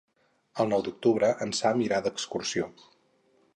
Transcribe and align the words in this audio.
El 0.63 0.71
nou 0.71 0.85
d'octubre 0.87 1.29
en 1.47 1.53
Sam 1.59 1.85
irà 1.89 2.01
d'excursió. 2.07 2.73